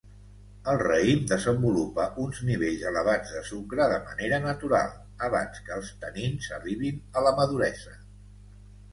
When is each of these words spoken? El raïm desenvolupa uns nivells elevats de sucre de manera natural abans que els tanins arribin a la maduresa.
El 0.71 0.77
raïm 0.81 1.19
desenvolupa 1.31 2.05
uns 2.21 2.37
nivells 2.47 2.85
elevats 2.91 3.33
de 3.35 3.43
sucre 3.49 3.85
de 3.91 3.99
manera 4.05 4.39
natural 4.45 4.89
abans 5.27 5.61
que 5.67 5.75
els 5.75 5.91
tanins 6.05 6.47
arribin 6.57 6.97
a 7.21 7.23
la 7.27 7.35
maduresa. 7.41 7.95